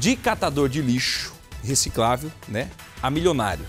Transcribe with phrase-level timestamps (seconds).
[0.00, 2.70] de catador de lixo reciclável, né,
[3.02, 3.66] a milionário.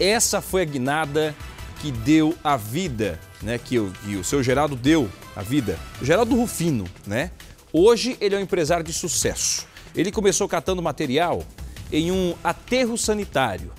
[0.00, 1.36] Essa foi a guinada
[1.78, 5.78] que deu a vida, né, que o, que o seu Geraldo deu a vida.
[6.00, 7.30] Geraldo Rufino, né?
[7.70, 9.66] Hoje ele é um empresário de sucesso.
[9.94, 11.44] Ele começou catando material
[11.92, 13.70] em um aterro sanitário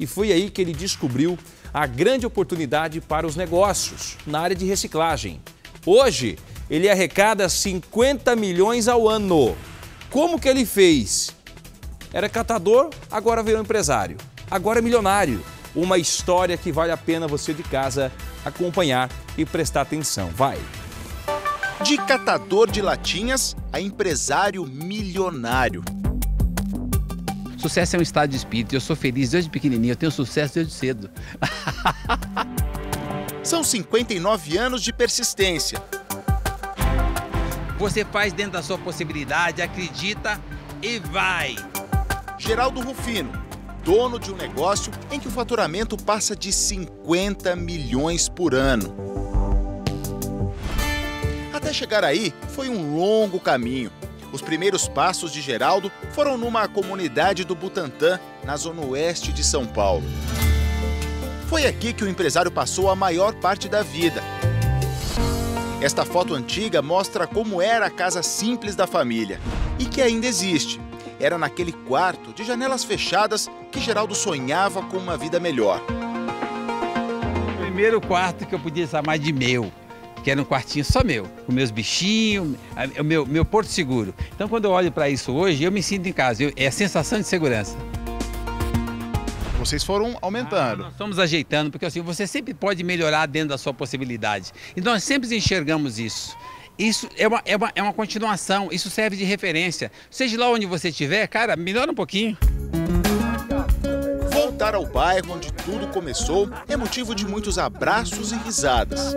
[0.00, 1.38] e foi aí que ele descobriu
[1.72, 5.40] a grande oportunidade para os negócios na área de reciclagem.
[5.86, 6.36] Hoje,
[6.68, 9.56] ele arrecada 50 milhões ao ano.
[10.12, 11.34] Como que ele fez?
[12.12, 14.18] Era catador, agora virou empresário.
[14.50, 15.42] Agora é milionário.
[15.74, 18.12] Uma história que vale a pena você de casa
[18.44, 20.28] acompanhar e prestar atenção.
[20.28, 20.58] Vai!
[21.82, 25.82] De catador de latinhas a empresário milionário.
[27.56, 28.74] Sucesso é um estado de espírito.
[28.74, 29.92] Eu sou feliz desde pequenininho.
[29.92, 31.10] Eu tenho sucesso desde cedo.
[33.42, 35.82] São 59 anos de persistência.
[37.82, 40.40] Você faz dentro da sua possibilidade, acredita
[40.80, 41.56] e vai.
[42.38, 43.32] Geraldo Rufino,
[43.84, 48.94] dono de um negócio em que o faturamento passa de 50 milhões por ano.
[51.52, 53.90] Até chegar aí foi um longo caminho.
[54.30, 59.66] Os primeiros passos de Geraldo foram numa comunidade do Butantã, na zona oeste de São
[59.66, 60.04] Paulo.
[61.48, 64.22] Foi aqui que o empresário passou a maior parte da vida.
[65.82, 69.40] Esta foto antiga mostra como era a casa simples da família
[69.80, 70.80] e que ainda existe.
[71.18, 75.82] Era naquele quarto de janelas fechadas que Geraldo sonhava com uma vida melhor.
[77.52, 79.72] O primeiro quarto que eu podia chamar de meu
[80.22, 82.56] que era um quartinho só meu, com meus bichinhos,
[82.96, 84.14] o meu, meu porto seguro.
[84.32, 86.70] Então, quando eu olho para isso hoje, eu me sinto em casa, eu, é a
[86.70, 87.76] sensação de segurança.
[89.64, 90.82] Vocês foram aumentando.
[90.82, 94.50] Ah, nós estamos ajeitando, porque assim, você sempre pode melhorar dentro da sua possibilidade.
[94.76, 96.36] E nós sempre enxergamos isso.
[96.76, 99.92] Isso é uma, é, uma, é uma continuação, isso serve de referência.
[100.10, 102.36] Seja lá onde você estiver, cara, melhora um pouquinho.
[104.32, 109.14] Voltar ao bairro onde tudo começou é motivo de muitos abraços e risadas.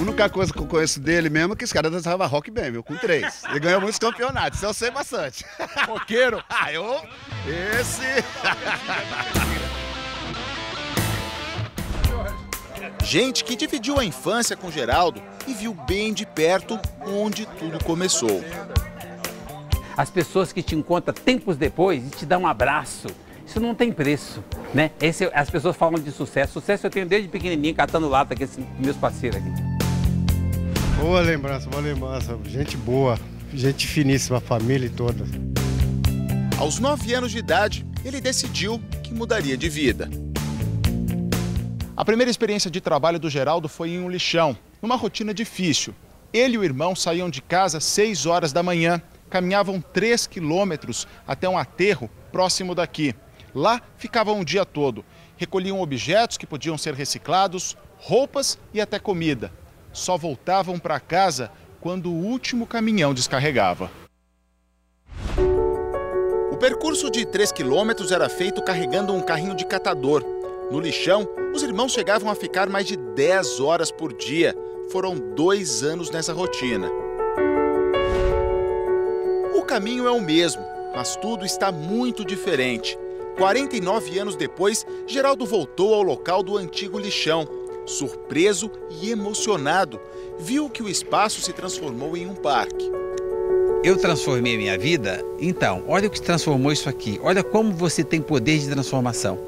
[0.00, 2.72] A única coisa que eu conheço dele mesmo é que esse cara dançava rock bem,
[2.72, 2.82] viu?
[2.82, 3.42] Com três.
[3.50, 5.44] Ele ganhou muitos campeonatos, isso eu sei bastante.
[5.86, 6.42] Roqueiro?
[6.48, 7.02] ah, eu.
[7.78, 8.24] Esse.
[13.04, 18.42] Gente que dividiu a infância com Geraldo e viu bem de perto onde tudo começou.
[19.98, 23.08] As pessoas que te encontram tempos depois e te dão um abraço.
[23.44, 24.92] Isso não tem preço, né?
[24.98, 26.54] Esse, as pessoas falam de sucesso.
[26.54, 29.69] Sucesso eu tenho desde pequenininho, catando lata com esses meus parceiros aqui.
[31.00, 32.38] Boa lembrança, boa lembrança.
[32.44, 33.18] Gente boa,
[33.54, 35.24] gente finíssima, família toda.
[36.58, 40.10] Aos nove anos de idade, ele decidiu que mudaria de vida.
[41.96, 45.94] A primeira experiência de trabalho do Geraldo foi em um lixão, numa rotina difícil.
[46.34, 49.00] Ele e o irmão saíam de casa às seis horas da manhã,
[49.30, 53.14] caminhavam três quilômetros até um aterro próximo daqui.
[53.54, 55.02] Lá ficavam o dia todo.
[55.38, 59.50] Recolhiam objetos que podiam ser reciclados, roupas e até comida
[59.92, 63.90] só voltavam para casa quando o último caminhão descarregava.
[66.52, 70.22] O percurso de 3 quilômetros era feito carregando um carrinho de catador.
[70.70, 74.54] No lixão, os irmãos chegavam a ficar mais de 10 horas por dia.
[74.92, 76.88] Foram dois anos nessa rotina.
[79.54, 80.62] O caminho é o mesmo,
[80.94, 82.98] mas tudo está muito diferente.
[83.36, 87.48] 49 anos depois, Geraldo voltou ao local do antigo lixão
[87.90, 88.70] surpreso
[89.00, 90.00] e emocionado,
[90.38, 92.90] viu que o espaço se transformou em um parque.
[93.82, 95.24] Eu transformei minha vida?
[95.38, 97.18] Então, olha o que transformou isso aqui.
[97.22, 99.38] Olha como você tem poder de transformação.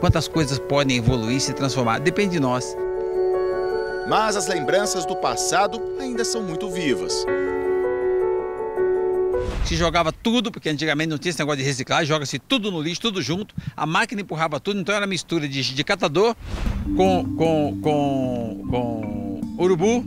[0.00, 2.00] Quantas coisas podem evoluir e se transformar.
[2.00, 2.76] Depende de nós.
[4.08, 7.24] Mas as lembranças do passado ainda são muito vivas
[9.64, 13.00] se jogava tudo, porque antigamente não tinha esse negócio de reciclar, joga-se tudo no lixo,
[13.00, 16.34] tudo junto, a máquina empurrava tudo, então era mistura de, de catador
[16.96, 20.04] com, com, com, com urubu,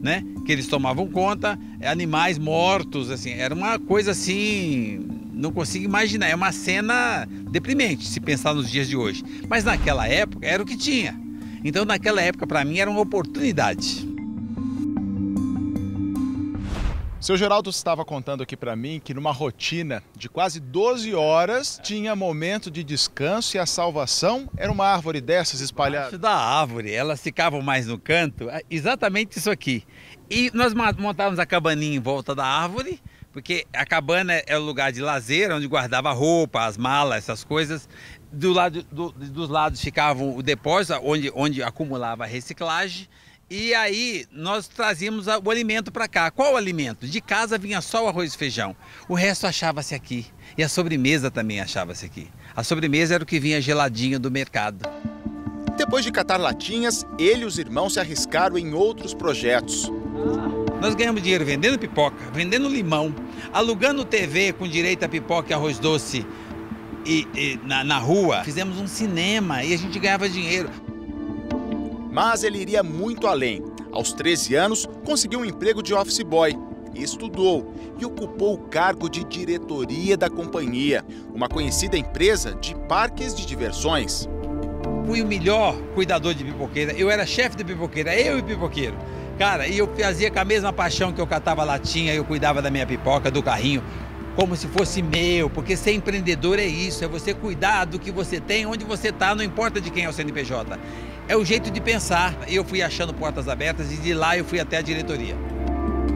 [0.00, 0.24] né?
[0.44, 6.34] Que eles tomavam conta, animais mortos, assim, era uma coisa assim, não consigo imaginar, é
[6.34, 9.22] uma cena deprimente se pensar nos dias de hoje.
[9.48, 11.18] Mas naquela época era o que tinha.
[11.64, 14.05] Então naquela época para mim era uma oportunidade.
[17.18, 22.14] Seu Geraldo estava contando aqui para mim que numa rotina de quase 12 horas tinha
[22.14, 26.08] momento de descanso e a salvação era uma árvore dessas espalhada.
[26.08, 29.82] Isso da árvore, elas ficavam mais no canto, é exatamente isso aqui.
[30.30, 33.00] E nós montávamos a cabaninha em volta da árvore,
[33.32, 37.88] porque a cabana é o lugar de lazer, onde guardava roupa, as malas, essas coisas.
[38.30, 43.08] Do lado, do, dos lados ficavam o depósito, onde, onde acumulava a reciclagem
[43.48, 46.32] E aí nós trazíamos o alimento para cá.
[46.32, 47.06] Qual o alimento?
[47.06, 48.74] De casa vinha só o arroz e feijão.
[49.08, 50.26] O resto achava-se aqui.
[50.58, 52.28] E a sobremesa também achava-se aqui.
[52.56, 54.88] A sobremesa era o que vinha geladinho do mercado.
[55.76, 59.92] Depois de catar latinhas, ele e os irmãos se arriscaram em outros projetos.
[60.80, 63.14] Nós ganhamos dinheiro vendendo pipoca, vendendo limão,
[63.52, 66.26] alugando TV com direito a pipoca e arroz doce
[67.04, 68.42] e, e na, na rua.
[68.42, 70.68] Fizemos um cinema e a gente ganhava dinheiro.
[72.16, 73.62] Mas ele iria muito além.
[73.92, 76.56] Aos 13 anos, conseguiu um emprego de office boy
[76.94, 81.04] estudou e ocupou o cargo de diretoria da companhia,
[81.34, 84.26] uma conhecida empresa de parques de diversões.
[85.04, 86.94] Fui o melhor cuidador de pipoqueira.
[86.94, 88.96] Eu era chefe de pipoqueira, eu e pipoqueiro.
[89.38, 92.70] Cara, e eu fazia com a mesma paixão que eu catava latinha, eu cuidava da
[92.70, 93.84] minha pipoca, do carrinho,
[94.34, 98.40] como se fosse meu, porque ser empreendedor é isso, é você cuidar do que você
[98.40, 100.78] tem, onde você está, não importa de quem é o CNPJ.
[101.28, 102.36] É o jeito de pensar.
[102.48, 105.36] Eu fui achando portas abertas e de lá eu fui até a diretoria.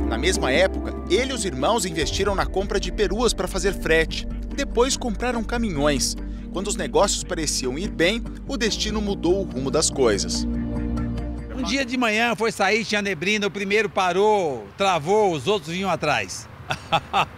[0.08, 4.26] Na mesma época, ele e os irmãos investiram na compra de peruas para fazer frete.
[4.54, 6.16] Depois compraram caminhões.
[6.52, 10.46] Quando os negócios pareciam ir bem, o destino mudou o rumo das coisas.
[11.56, 15.90] Um dia de manhã foi sair, tinha neblina, o primeiro parou, travou, os outros vinham
[15.90, 16.48] atrás.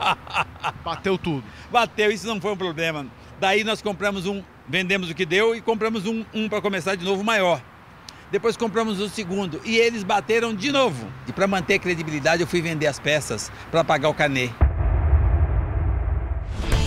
[0.84, 1.44] Bateu tudo.
[1.70, 3.06] Bateu, isso não foi um problema.
[3.40, 7.04] Daí nós compramos um, vendemos o que deu e compramos um, um para começar de
[7.04, 7.62] novo maior.
[8.30, 11.06] Depois compramos o segundo e eles bateram de novo.
[11.28, 14.50] E para manter a credibilidade, eu fui vender as peças para pagar o carnê.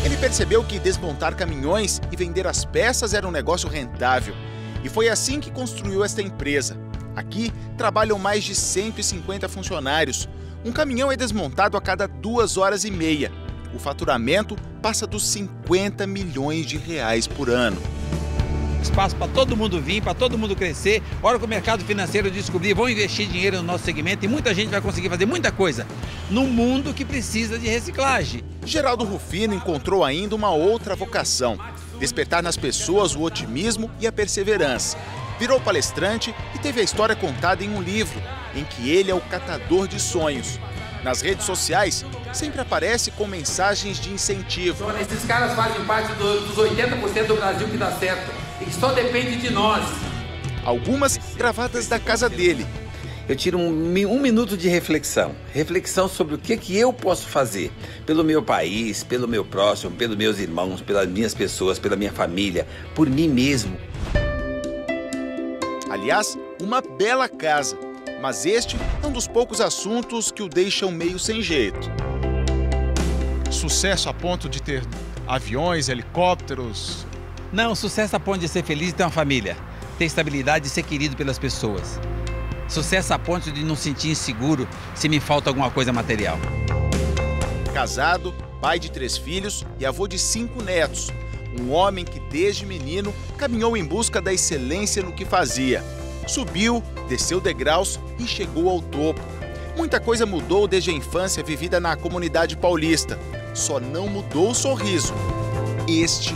[0.03, 4.35] Ele percebeu que desmontar caminhões e vender as peças era um negócio rentável.
[4.83, 6.77] E foi assim que construiu esta empresa.
[7.15, 10.27] Aqui trabalham mais de 150 funcionários.
[10.63, 13.31] Um caminhão é desmontado a cada duas horas e meia.
[13.75, 17.77] O faturamento passa dos 50 milhões de reais por ano
[18.81, 21.01] espaço para todo mundo vir, para todo mundo crescer.
[21.21, 24.69] Hora que o mercado financeiro descobrir, vão investir dinheiro no nosso segmento e muita gente
[24.69, 25.87] vai conseguir fazer muita coisa
[26.29, 28.43] no mundo que precisa de reciclagem.
[28.63, 31.59] Geraldo Rufino encontrou ainda uma outra vocação:
[31.99, 34.97] despertar nas pessoas o otimismo e a perseverança.
[35.39, 38.21] Virou palestrante e teve a história contada em um livro,
[38.55, 40.59] em que ele é o catador de sonhos.
[41.05, 42.03] Nas redes sociais,
[42.33, 44.89] sempre aparece com mensagens de incentivo.
[44.99, 48.91] Esses caras fazem parte do, dos 80% do Brasil que dá certo e que só
[48.91, 49.85] depende de nós.
[50.63, 52.65] Algumas gravadas da casa dele.
[53.29, 55.35] Eu tiro um, um, minuto de reflexão.
[55.53, 57.71] Reflexão sobre o que, que eu posso fazer
[58.03, 62.65] pelo meu país, pelo meu próximo, pelos meus irmãos, pelas minhas pessoas, pela minha família,
[62.95, 63.77] por mim mesmo.
[65.87, 67.84] Aliás, uma bela casa.
[68.25, 71.91] Mas este é um dos poucos assuntos que o deixam meio sem jeito.
[73.51, 74.83] Sucesso a ponto de ter
[75.27, 77.05] aviões, helicópteros,
[77.53, 79.55] não, sucesso a ponto de ser feliz e ter uma família.
[79.99, 81.99] Ter estabilidade e ser querido pelas pessoas.
[82.67, 86.39] Sucesso a ponto de não sentir inseguro se me falta alguma coisa material.
[87.75, 91.11] Casado, pai de três filhos e avô de cinco netos.
[91.61, 95.83] Um homem que desde menino caminhou em busca da excelência no que fazia.
[96.27, 99.21] Subiu, desceu degraus e chegou ao topo.
[99.75, 103.19] Muita coisa mudou desde a infância vivida na comunidade paulista.
[103.53, 105.13] Só não mudou o sorriso.
[105.87, 106.35] Este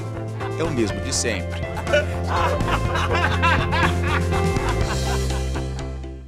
[0.59, 1.61] é o mesmo de sempre.